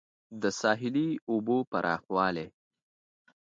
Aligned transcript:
د 0.41 0.43
ساحلي 0.59 1.07
اوبو 1.31 1.57
پراخوالی 1.71 2.47